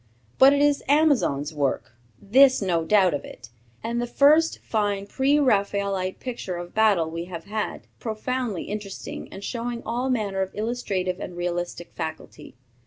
[0.39, 3.49] But it is Amazon's work, this, no doubt of it,
[3.83, 9.43] and the first fine pre raphaelite picture of battle we have had, profoundly interesting, and
[9.43, 12.55] showing all manner of illustrative and realistic faculty.